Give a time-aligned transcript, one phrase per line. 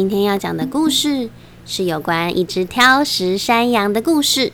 [0.00, 1.28] 今天要讲的故事
[1.66, 4.50] 是有关一只挑食山羊的故事。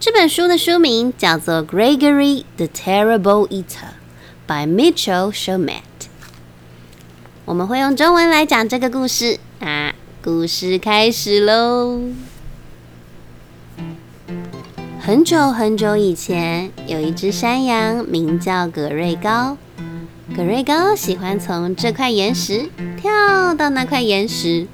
[0.00, 3.62] 这本书的书名叫做《Gregory the Terrible Eater》
[4.44, 5.82] by Mitchell Schumann。
[7.44, 9.94] 我们会用中文来讲这个故事啊！
[10.20, 12.00] 故事开始喽。
[15.00, 19.56] 很久很久以前，有一只山羊，名叫格瑞高。
[20.34, 24.66] 格瑞高喜欢从这块岩石跳到那块岩石，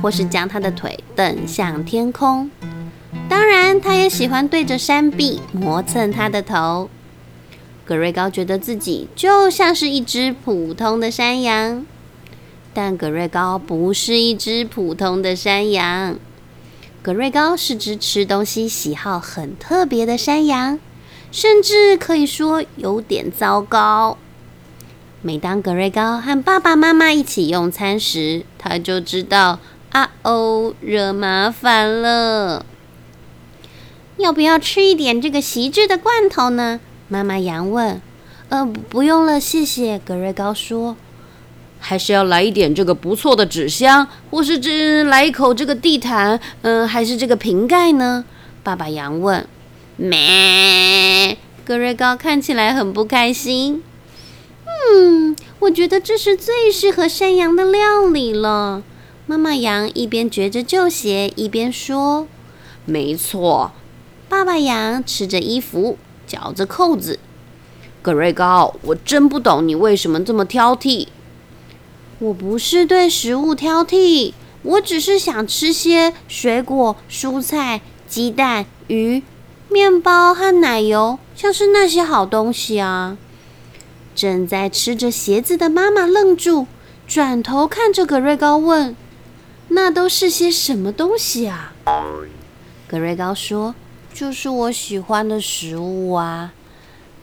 [0.00, 2.50] 或是将他的腿蹬向天空。
[3.28, 6.88] 当然，他也喜欢对着山壁磨蹭他的头。
[7.84, 11.84] 格瑞高觉得自己就像是一只普通的山羊，
[12.72, 16.16] 但格瑞高不是一只普通的山羊。
[17.02, 20.78] 格瑞高是只吃东西喜好很特别的山羊，
[21.32, 24.16] 甚至可以说有点糟糕。
[25.22, 29.58] 每当格瑞高和爸爸妈妈一起用餐时，他就知道
[29.90, 32.64] 啊哦，惹麻烦了。
[34.16, 36.80] 要不要吃一点这个锡制的罐头呢？
[37.08, 38.00] 妈妈羊问。
[38.48, 39.98] 呃，不用了，谢谢。
[39.98, 40.96] 格瑞高说。
[41.78, 48.24] 还是要来一点这个不错的纸箱，或是这来一口这个地毯，嗯，还是这个瓶盖呢？
[48.62, 49.46] 爸爸羊问。
[49.96, 53.82] 咩，格瑞高看起来很不开心。
[55.60, 58.82] 嗯，我觉得这是最适合山羊的料理了。
[59.26, 62.26] 妈妈羊一边嚼着旧鞋，一边说。
[62.86, 63.72] 没错。
[64.28, 67.18] 爸爸羊吃着衣服，嚼着扣子。
[68.02, 71.08] 格瑞高，我真不懂你为什么这么挑剔。
[72.18, 79.22] 我不是对食物挑剔，我只是想吃些水果、蔬菜、鸡蛋、鱼、
[79.68, 83.18] 面包和奶油，像是那些好东西啊。
[84.14, 86.66] 正在吃着鞋子的妈妈愣住，
[87.06, 88.94] 转头看着格瑞高问
[89.68, 91.72] ：“那都是些什么东西啊？”
[92.86, 93.74] 格瑞高说
[94.12, 96.52] ：“就是我喜欢的食物啊。”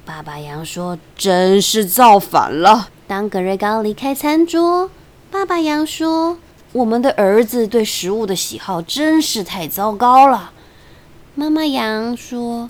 [0.05, 4.89] 爸爸羊说：“真是造反了。”当格瑞高离开餐桌，
[5.29, 6.37] 爸爸羊说
[6.71, 10.51] ：“我们的儿子对食物的喜好真是太糟糕了。”
[11.35, 12.69] 妈妈羊说：“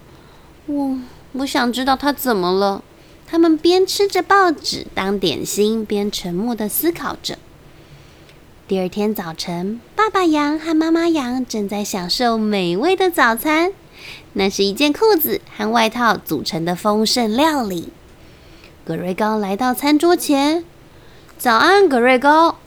[0.66, 0.98] 我
[1.34, 2.84] 我想知道他怎么了。”
[3.30, 7.38] 他们边吃着报纸当点心，边沉默的思考着。
[8.68, 13.74] 第二天早晨，爸爸羊和妈妈羊正在享受美味的早餐，
[14.34, 17.90] 那是一件裤子和外套组成的丰盛料理。
[18.86, 20.64] 格瑞高来到餐桌前，
[21.38, 22.58] 早安，格瑞高。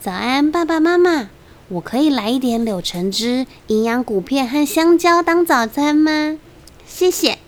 [0.00, 1.30] 早安，爸爸妈妈。
[1.68, 6.38] 我可以来一点柳橙汁、营养谷片和香蕉当早餐吗？
[6.86, 7.38] 谢谢。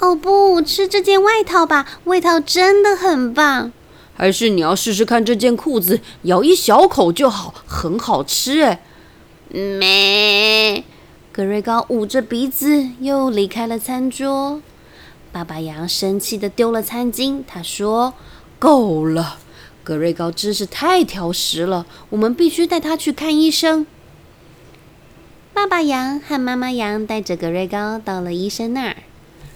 [0.00, 3.72] 哦不，吃这件外套吧，外套真的很棒。
[4.16, 8.80] 还是你要试试看这件裤子，咬一小口就好，很好吃哎。
[9.50, 10.84] 咩，
[11.32, 14.60] 格瑞高捂着鼻子又离开了餐桌。
[15.32, 18.14] 爸爸羊生气的丢了餐巾，他说
[18.58, 19.38] ：“够了，
[19.82, 23.86] 格瑞高真是太挑食了，我们必须带他去看医生。”
[25.52, 28.96] 爸爸羊和妈妈羊带着格瑞高到了医生那儿，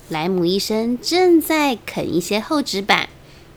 [0.09, 3.09] 莱姆医生正在啃一些厚纸板。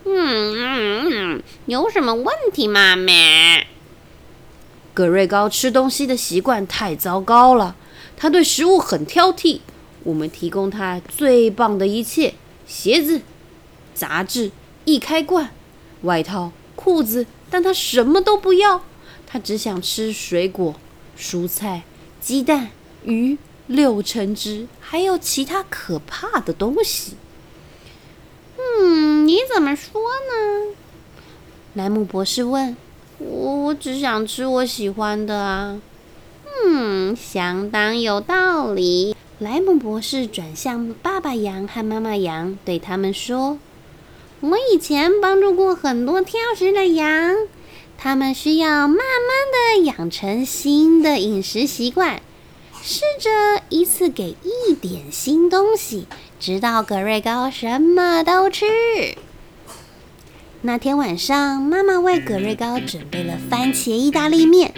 [0.03, 2.95] 嗯嗯嗯，有什么问题吗？
[2.95, 3.67] 咩？
[4.94, 7.75] 格瑞高吃东西的习惯太糟糕了，
[8.17, 9.59] 他对食物很挑剔。
[10.03, 12.34] 我们提供他最棒的一切：
[12.67, 13.22] 鞋子、
[13.94, 14.51] 杂志、
[14.84, 15.51] 易开罐、
[16.01, 18.84] 外套、裤子，但他什么都不要。
[19.25, 20.75] 他只想吃水果、
[21.17, 21.84] 蔬菜、
[22.19, 22.69] 鸡蛋、
[23.06, 27.16] 鱼、柳橙汁，还有其他可怕的东西。
[28.57, 30.75] 嗯，你怎么说呢？
[31.73, 32.75] 莱姆博士问。
[33.17, 35.81] 我我只想吃我喜欢的啊。
[36.66, 39.16] 嗯，相当有道理。
[39.39, 43.57] 莱姆博士转向爸爸羊和妈妈羊，对他们说
[44.41, 47.35] ：“我以前帮助过很多挑食的羊，
[47.97, 52.22] 他们需要慢慢的养成新的饮食习惯，
[52.83, 56.07] 试着一次给一点新东西，
[56.39, 58.66] 直到格瑞高什么都吃。”
[60.63, 64.73] 那天晚上，妈妈为格瑞高准备了番茄意大利面。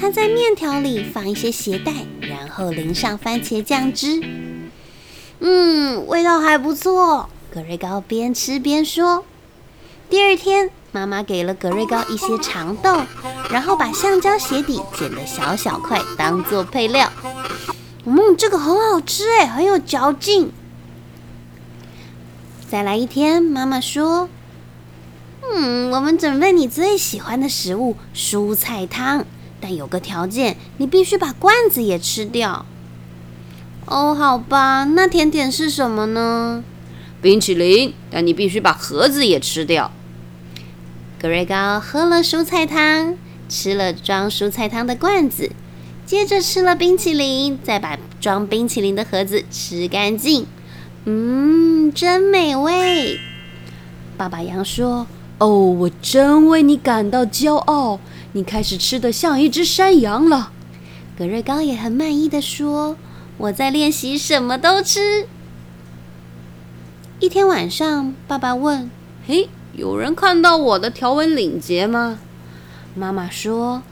[0.00, 1.92] 他在面条里放一些鞋带，
[2.22, 4.22] 然后淋上番茄酱汁。
[5.40, 7.28] 嗯，味道还不错。
[7.52, 9.24] 格瑞高边吃边说。
[10.08, 13.02] 第二天，妈妈给了格瑞高一些长豆，
[13.50, 17.10] 然后把橡胶鞋底剪得小小块，当做配料。
[18.04, 20.50] 嗯，这个很好吃哎，很有嚼劲。
[22.68, 24.28] 再来一天，妈妈说。
[25.52, 29.24] 嗯，我们准备你最喜欢的食物——蔬菜汤。
[29.60, 32.64] 但有个条件，你必须把罐子也吃掉。
[33.86, 36.64] 哦，好吧，那甜点是什么呢？
[37.20, 39.92] 冰淇淋，但你必须把盒子也吃掉。
[41.20, 43.14] 格瑞高喝了蔬菜汤，
[43.46, 45.52] 吃了装蔬菜汤的罐子，
[46.06, 50.46] 接着吃了冰淇淋，再把装冰淇淋的盒子吃干净。
[51.04, 53.20] 嗯，真美味。
[54.16, 55.06] 爸爸羊说
[55.36, 58.00] ：“哦，我真为你感到骄傲。
[58.32, 60.52] 你开始吃的像一只山羊了。”
[61.18, 62.96] 格瑞高也很满意的说
[63.36, 65.26] ：“我在练习什么都吃。”
[67.20, 68.90] 一天晚上，爸爸问
[69.28, 72.18] ：“嘿，有人看到我的条纹领结吗？”
[72.94, 73.82] 妈妈说：“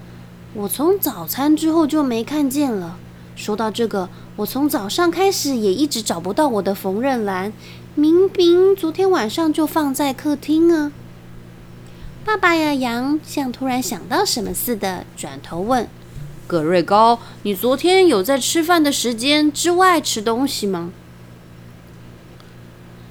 [0.55, 2.99] 我从早餐之后就没看见了。”
[3.37, 7.53] 说到这个，我从早上开始也一直找不到我的缝纫篮，
[7.95, 10.91] 明明昨天晚上就放在客厅啊！
[12.25, 15.89] 爸爸呀，羊像突然想到什么似的，转头问
[16.49, 20.91] ：“葛瑞高，你昨天有在吃饭的时间之外吃东西吗？”“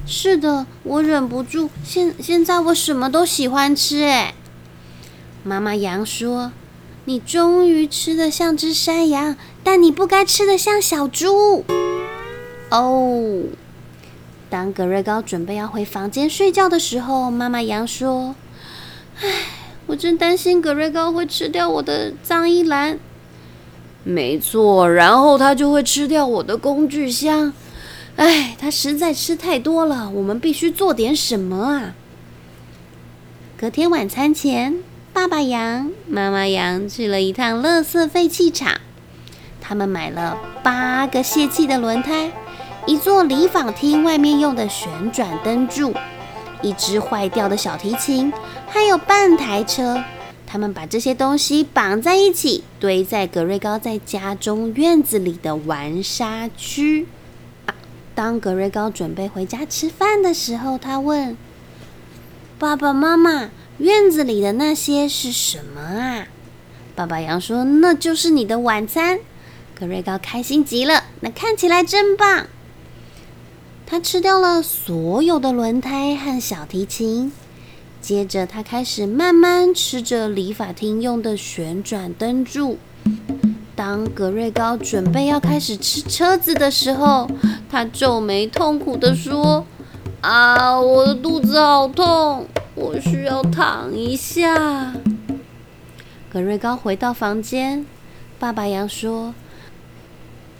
[0.07, 1.69] 是的，我忍不住。
[1.83, 4.33] 现现在我什么都喜欢吃。”哎，
[5.43, 6.51] 妈妈羊说。
[7.09, 11.63] 你终于吃的像只山羊，但你不该吃的像小猪。
[12.69, 13.43] 哦，
[14.49, 18.35] 当格瑞高准备要回房间睡觉的时候，妈妈羊说
[19.23, 19.29] ：“唉，
[19.85, 22.99] 我真担心格瑞高会吃掉我的脏衣篮。”
[24.03, 27.53] 没错，然后他就会吃掉我的工具箱。
[28.17, 31.95] 唉，他实在吃太多了，我们必须做点什么啊！
[33.55, 34.75] 隔天晚餐前。
[35.13, 38.79] 爸爸羊、妈妈羊去了一趟垃圾废弃场，
[39.59, 42.31] 他们买了八个泄气的轮胎，
[42.85, 45.95] 一座理发厅外面用的旋转灯柱，
[46.61, 48.31] 一只坏掉的小提琴，
[48.67, 50.03] 还有半台车。
[50.45, 57.07] 他们把这些东西绑在一起，堆在格瑞高在家中院子里的玩沙区。
[58.17, 61.37] 当格瑞高准备回家吃饭的时候，他问
[62.57, 63.51] 爸爸妈妈。
[63.77, 66.25] 院子里的那些是什么啊？
[66.95, 69.19] 爸爸羊说：“那就是你的晚餐。”
[69.79, 72.47] 格瑞高开心极了，那看起来真棒。
[73.85, 77.31] 他吃掉了所有的轮胎和小提琴，
[78.01, 82.79] 接着他开始慢慢吃着理发厅用的旋转灯柱。
[83.75, 87.29] 当格瑞高准备要开始吃车子的时候，
[87.69, 89.65] 他皱眉痛苦的说
[90.21, 94.93] ：“啊，我的肚子好痛。”我需要躺一下。
[96.31, 97.85] 葛瑞高回到房间，
[98.37, 99.33] 爸爸羊说：“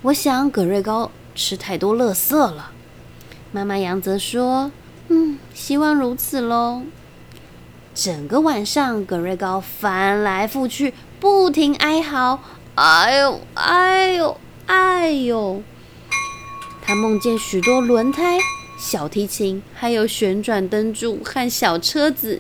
[0.02, 2.72] 我想葛瑞高吃太多垃圾了。”
[3.54, 4.72] 妈妈羊则说
[5.10, 6.82] ：“嗯，希望如此喽。”
[7.94, 12.40] 整个晚上，葛瑞高翻来覆去，不停哀嚎
[12.74, 15.62] ：“哎呦，哎呦，哎呦！”
[16.88, 18.40] 他梦见许多轮胎。
[18.80, 22.40] 小提琴，还有旋转灯柱和小车子。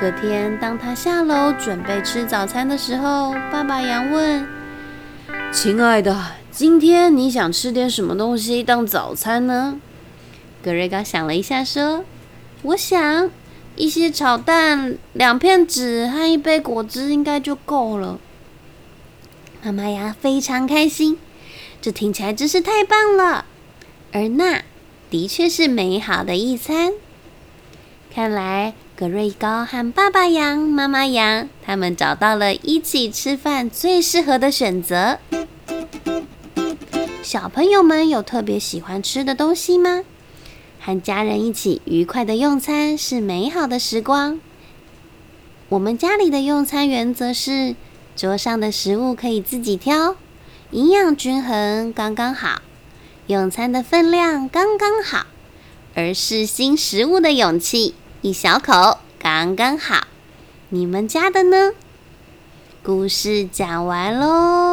[0.00, 4.46] 隔天，当他下楼准备吃早餐的时候，爸爸羊问
[5.52, 9.80] ：“亲爱的，今天你想吃点什么东西当早餐呢？”
[10.62, 12.04] 格瑞高想了一下，说
[12.62, 13.28] ：“我想
[13.74, 18.20] 一些炒蛋、两片纸和一杯果汁应该就够了。”
[19.64, 21.18] 妈妈羊非常开心，
[21.80, 23.44] 这听起来真是太棒了。
[24.12, 24.62] 而那。
[25.10, 26.92] 的确是美好的一餐。
[28.14, 35.18] 看来格瑞高和爸爸羊、妈妈羊他们找到了一起吃饭最适合的选择。
[37.24, 40.04] 小朋友们有特别喜欢吃的东西吗？
[40.78, 44.40] 和家人一起愉快的用餐是美好的时光。
[45.70, 47.74] 我们家里的用餐原则是：
[48.14, 50.14] 桌上的食物可以自己挑，
[50.70, 52.62] 营养均衡刚刚好。
[53.26, 55.26] 用餐的分量刚刚好，
[55.94, 60.06] 而试新食物的勇气一小口刚刚好。
[60.70, 61.72] 你们家的呢？
[62.82, 64.69] 故事讲完喽。